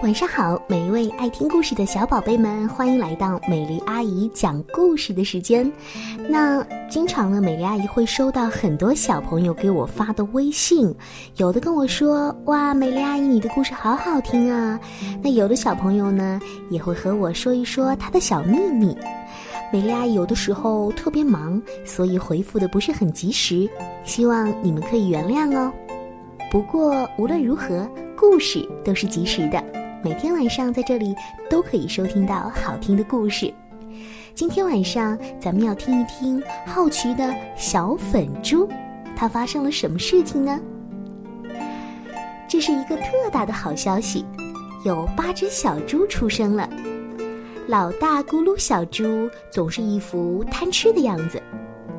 [0.00, 5.70] 晚上好，每一位爱听故事的小宝贝们，欢迎来到美丽阿姨讲故事的时间。
[6.28, 10.94] 那经常呢，美丽阿姨会收到很多小朋友给我发的微信，
[11.36, 14.78] 有的跟我说：“哇，美丽阿姨，你的故事好好听啊。”
[15.20, 16.40] 那有的小朋友呢，
[16.70, 18.96] 也会和我说一说他的小秘密。
[19.72, 23.68] 美丽阿姨有的时候特别忙，所以回复的不是很及时，
[24.04, 25.72] 希望你们可以原谅哦。
[26.52, 27.86] 不过无论如何，
[28.16, 29.62] 故事都是及时的。
[30.00, 31.12] 每天晚上在这里
[31.50, 33.52] 都可以收听到好听的故事。
[34.32, 38.68] 今天晚上咱们要听一听好奇的小粉猪，
[39.16, 40.60] 它发生了什么事情呢？
[42.48, 44.24] 这是一个特大的好消息，
[44.84, 46.70] 有八只小猪出生了。
[47.66, 51.42] 老大咕噜小猪总是一副贪吃的样子，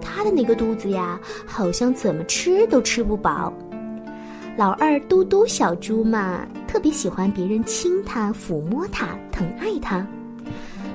[0.02, 3.54] 它的那个肚子呀，好像怎么吃都吃不饱。
[4.60, 10.06] 老二嘟嘟小猪嘛，特别喜欢别人亲它、抚摸它、疼爱它。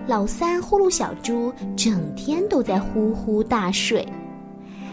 [0.07, 4.07] 老三呼噜小猪整天都在呼呼大睡。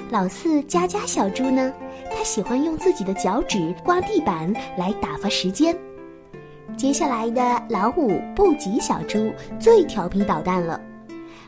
[0.09, 1.73] 老四佳佳小猪呢，
[2.15, 5.77] 它喜欢用自己的脚趾刮地板来打发时间。
[6.77, 10.79] 接下来的老五布吉小猪最调皮捣蛋了。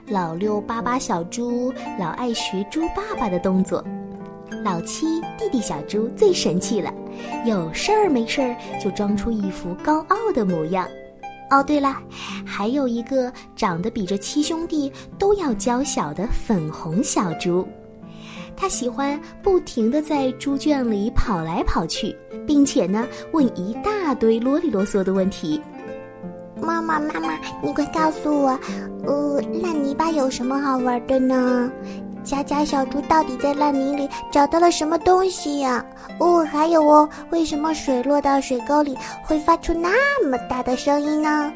[0.10, 3.82] 老六巴巴小猪老爱学猪爸爸的动作。
[4.62, 6.94] 老七弟弟小猪最神气了，
[7.46, 10.88] 有事儿没事儿就装出一副高傲的模样。
[11.50, 11.96] 哦，对了，
[12.46, 17.68] 还有一个长得比这七兄弟都要娇小的粉红小猪，
[18.56, 22.16] 他喜欢不停地在猪圈里跑来跑去，
[22.48, 25.62] 并且呢问一大堆啰里啰嗦的问题。
[26.60, 28.58] 妈妈，妈妈，你快告诉我，
[29.06, 31.70] 呃，烂泥巴有什么好玩的呢？
[32.24, 35.84] 佳佳小猪到底在烂泥里找到了什么东西呀？
[36.20, 41.52] 哦，还有哦，为什么水落到水沟里会发出那么大的声音呢？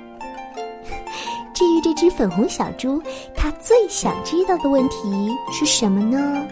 [1.53, 3.01] 至于这只粉红小猪，
[3.35, 6.45] 它最想知道的问题是什么呢？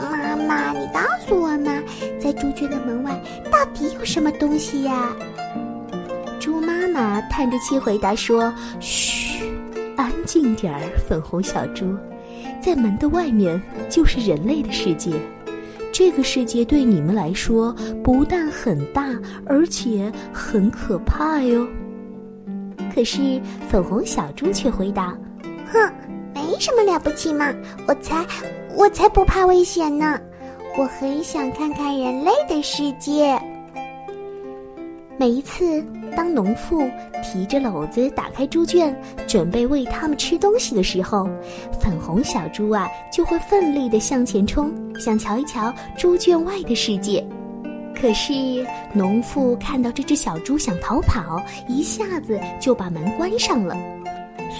[0.00, 1.72] 妈妈，你告诉我嘛，
[2.20, 5.12] 在猪圈的门外到底有什么东西呀？
[6.38, 9.44] 猪妈妈叹着气回答说：“嘘，
[9.96, 11.96] 安静点儿，粉红小猪。”
[12.66, 15.12] 在门的外面就是人类的世界，
[15.92, 17.72] 这个世界对你们来说
[18.02, 19.06] 不但很大，
[19.46, 21.64] 而且很可怕哟。
[22.92, 25.16] 可是粉红小猪却回答
[25.72, 25.92] ：“哼，
[26.34, 27.54] 没什么了不起嘛，
[27.86, 28.26] 我才
[28.76, 30.20] 我才不怕危险呢，
[30.76, 33.40] 我很想看看人类的世界。”
[35.18, 35.82] 每一次，
[36.14, 36.86] 当农妇
[37.22, 38.94] 提着篓子打开猪圈，
[39.26, 41.26] 准备喂它们吃东西的时候，
[41.80, 47.26] 粉红小猪啊就会奋力地向前冲，想瞧一瞧猪圈外的世界。
[47.98, 48.34] 可是，
[48.92, 53.74] 农妇看到这只小猪想逃跑，一下子就把门关上了。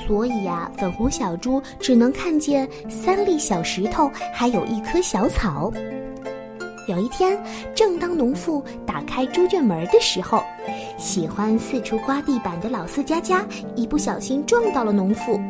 [0.07, 5.71] 所以呀，粉红小猪只能看见三粒小石头，还有一棵小草。
[6.87, 7.37] 有一天，
[7.75, 10.43] 正当农妇打开猪圈门的时候，
[10.97, 15.41] 喜欢四处刮地板的老四佳佳一不小心撞到了农妇，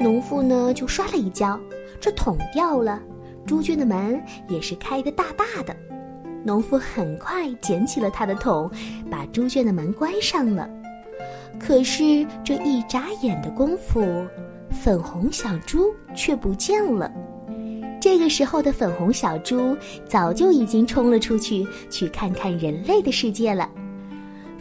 [0.00, 1.60] 农妇呢就摔了一跤，
[2.00, 2.98] 这桶掉了，
[3.46, 4.18] 猪圈的门
[4.48, 5.76] 也是开得大大的。
[6.42, 8.70] 农妇很快捡起了他的桶，
[9.10, 10.68] 把猪圈的门关上了。
[11.60, 14.00] 可是这一眨眼的功夫，
[14.70, 17.12] 粉红小猪却不见了。
[18.00, 19.76] 这个时候的粉红小猪
[20.06, 23.68] 早就已经冲了出去，去看看人类的世界了。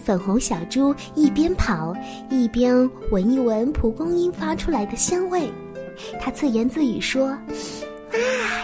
[0.03, 1.93] 粉红小猪一边跑
[2.29, 5.51] 一边闻一闻蒲公英发出来的香味，
[6.19, 7.27] 它自言自语说
[8.09, 8.17] ：“啊，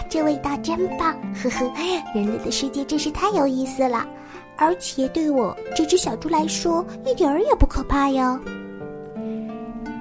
[0.08, 1.14] 这味道真棒！
[1.42, 1.72] 呵呵，
[2.14, 4.06] 人类的世界真是太有意思了，
[4.56, 8.40] 而且对我这只小猪来说一点儿也不可怕哟。”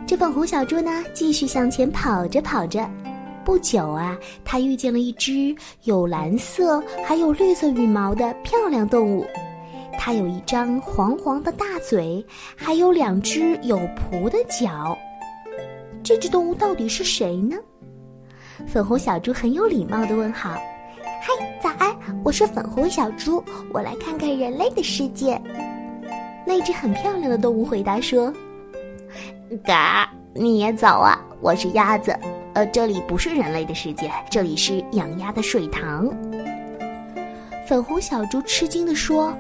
[0.08, 2.90] 这粉红小猪呢，继续向前跑着跑着。
[3.44, 9.26] 不久啊，他遇见了一只有蓝色还有绿色羽毛的漂亮动物。
[10.00, 14.98] 它有一张黄黄的大嘴，还有两只有蹼的脚。
[16.04, 17.56] 这只动物到底是谁呢？
[18.68, 20.52] 粉红小猪很有礼貌地问好
[21.22, 25.40] ：“嗨，早安，我是粉红小猪，我来看看人类的世界。”
[26.46, 28.34] 那只很漂亮的动物回答说
[29.64, 32.18] ：“嘎，你也早啊，我是鸭子。”
[32.54, 36.10] 呃，这里不是人类的世界，这里是养鸭的水塘。
[37.68, 39.34] 粉红小猪吃惊地说：“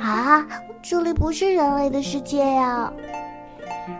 [0.00, 0.46] 啊，
[0.82, 2.90] 这里不是人类的世界呀！”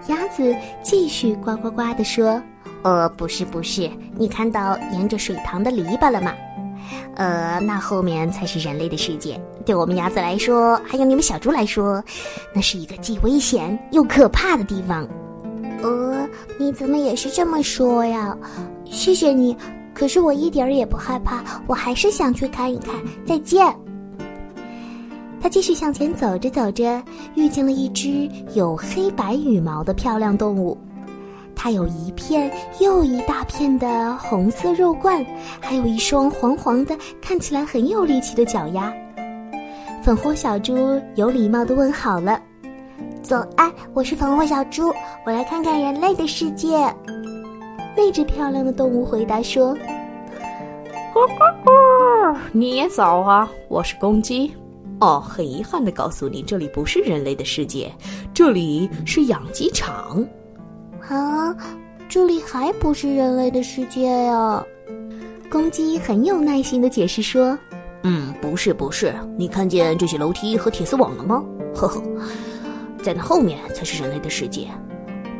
[0.08, 2.42] 鸭子继续呱呱呱地说
[2.82, 6.32] ：“呃，不是，不是，你看到沿着水塘的篱笆了吗？
[7.16, 12.02] 呃，那后面才是人类的世界，对我们鸭子来说，还有你们小猪来说，
[12.54, 15.06] 那是一个既危险又可怕的地方。
[16.58, 18.36] 你怎么也是这么说呀？
[18.84, 19.56] 谢谢你，
[19.94, 22.94] 可是我一点儿也不害怕，我还是想去看一看。
[23.24, 23.72] 再见。
[25.40, 27.00] 他继续向前走着走着，
[27.36, 30.76] 遇见了一只有黑白羽毛的漂亮动物。
[31.54, 32.50] 它有一片
[32.80, 35.24] 又一大片的红色肉冠，
[35.60, 38.92] 还有一双黄黄的、看起来很有力气的脚丫。
[40.02, 42.40] 粉红小猪有礼貌地问好了
[43.28, 44.90] ：“早安，我是粉红小猪，
[45.26, 46.78] 我来看看人类的世界。”
[47.94, 49.76] 那只漂亮的动物回答说
[51.12, 54.50] ：“咕咕咕，你也早啊，我是公鸡。”
[55.00, 57.92] 哦，很遗憾的告诉你，这里不是人类的世界，
[58.32, 60.26] 这里是养鸡场。
[61.06, 61.54] 啊，
[62.08, 64.64] 这里还不是人类的世界呀！
[65.50, 67.58] 公鸡很有耐心的解释说
[68.04, 71.44] ：“嗯，不是，不是，你看见这些楼梯和铁丝网了吗？
[71.76, 72.02] 呵呵，
[73.08, 74.68] 在那后面才是人类的世界。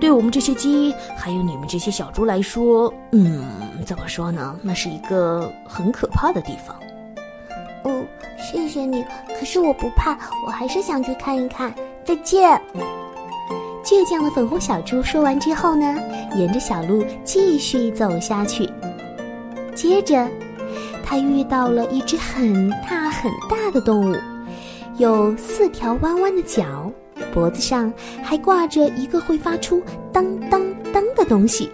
[0.01, 3.45] 对我们这些鸡，还有你们这些小猪来说，嗯，
[3.85, 4.59] 怎么说呢？
[4.63, 6.75] 那是一个很可怕的地方。”
[7.85, 8.03] 哦。
[8.39, 9.05] 谢谢你，
[9.39, 10.17] 可是我不怕，
[10.47, 11.75] 我还是想去看一看。
[12.07, 12.59] 再见。
[13.85, 15.95] 倔强的粉红小猪说完之后呢，
[16.37, 18.67] 沿着小路继续走下去。
[19.75, 20.27] 接着，
[21.05, 24.17] 他遇到了一只很大很大的动物，
[24.97, 26.91] 有四条弯弯的脚，
[27.33, 27.93] 脖子上
[28.23, 29.83] 还挂着一个会发出
[30.13, 31.71] 当当当的东西。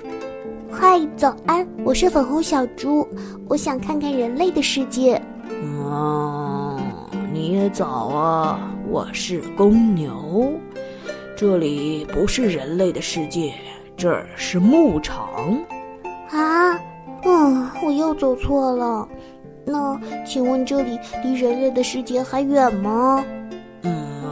[0.70, 3.06] 嗨，早安，我是粉红小猪，
[3.48, 5.20] 我想看看人类的世界。
[5.84, 6.80] 哦，
[7.32, 8.70] 你也早啊！
[8.90, 10.52] 我是公牛，
[11.36, 13.54] 这里不是人类的世界，
[13.96, 15.28] 这儿是牧场。
[16.30, 16.74] 啊，
[17.24, 19.08] 嗯，我又走错了。
[19.64, 23.24] 那请问这里离人类的世界还远吗？
[23.82, 23.92] 嗯，
[24.22, 24.23] 你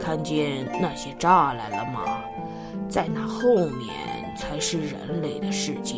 [0.00, 2.18] 看见那些栅栏了吗？
[2.88, 3.94] 在那后面
[4.36, 5.96] 才是人类的世界。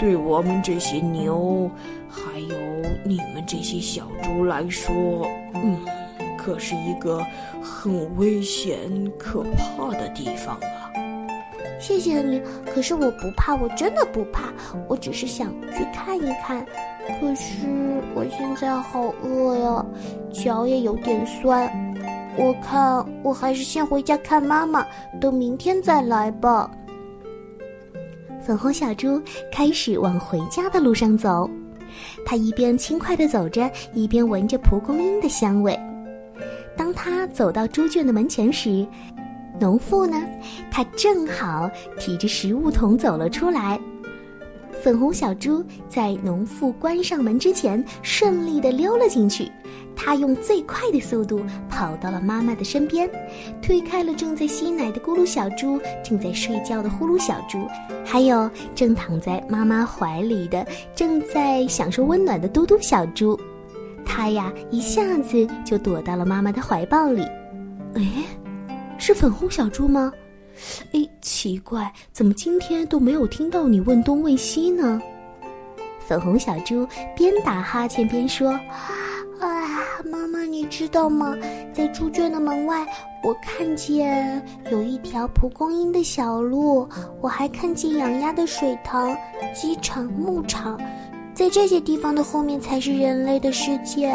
[0.00, 1.70] 对我们这些牛，
[2.08, 2.56] 还有
[3.04, 5.78] 你们这些小猪来说，嗯，
[6.36, 7.24] 可是一个
[7.62, 8.78] 很危险、
[9.18, 10.90] 可怕的地方啊！
[11.78, 14.52] 谢谢你，可是我不怕，我真的不怕，
[14.88, 16.66] 我只是想去看一看。
[17.20, 17.66] 可是
[18.14, 19.86] 我现在好饿呀，
[20.32, 21.70] 脚也有点酸，
[22.38, 24.86] 我看我还是先回家看妈妈，
[25.20, 26.70] 等明天再来吧。
[28.44, 31.48] 粉红小猪开始往回家的路上走，
[32.24, 35.78] 它一边轻快地走着，一边闻着蒲公英的香味。
[36.76, 38.86] 当它走到猪圈的门前时，
[39.58, 40.22] 农妇呢，
[40.70, 43.80] 他正好提着食物桶走了出来。
[44.82, 49.50] 粉红小猪在农妇关上门之前，顺利地溜了进去。
[49.96, 53.10] 他用最快的速度跑到了妈妈的身边，
[53.60, 57.66] 推开了正在吸奶的咕噜小猪，正在睡觉的呼噜小猪，
[58.04, 60.64] 还有正躺在妈妈怀里的、
[60.94, 63.36] 正在享受温暖的嘟嘟小猪。
[64.04, 67.22] 他呀，一下子就躲到了妈妈的怀抱里。
[67.94, 68.06] 哎，
[68.98, 70.12] 是粉红小猪吗？
[70.92, 75.02] 哎，奇怪，怎么今天都没有听到你问东问西呢？
[76.06, 78.56] 粉红小猪边打哈欠边说。
[80.06, 81.36] 妈妈，你知道吗？
[81.72, 82.86] 在猪圈的门外，
[83.22, 86.88] 我看见有一条蒲公英的小路，
[87.20, 89.16] 我还看见养鸭的水塘、
[89.52, 90.80] 鸡场、牧场，
[91.34, 94.12] 在这些地方的后面才是人类的世界。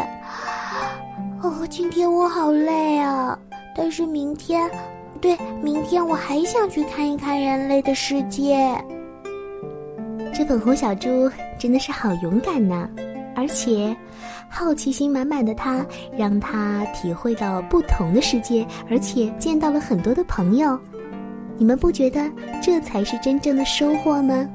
[1.44, 3.38] 哦，今天我好累啊！
[3.76, 4.70] 但是明天，
[5.20, 8.76] 对，明天我还想去看一看人类的世界。
[10.34, 11.30] 这粉红小猪
[11.60, 12.90] 真的是好勇敢呢！
[13.36, 13.96] 而且，
[14.54, 15.84] 好奇心满满的他，
[16.18, 20.78] 让他体会到不同的世界，而且见到了很多的朋友。
[21.58, 22.30] 你们不觉得
[22.62, 24.46] 这才是真正的收获吗？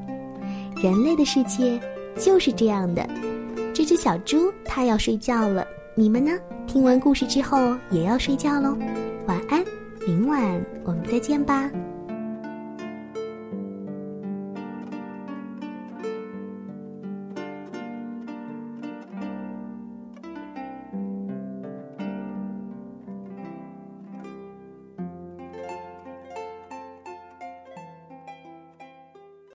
[0.83, 1.81] 人类的世界
[2.15, 3.09] 就是这样的。
[3.73, 6.33] 这只小猪它要睡觉了，你们呢？
[6.67, 8.77] 听完故事之后也要睡觉喽。
[9.27, 9.65] 晚安，
[10.07, 11.71] 明晚我们再见吧。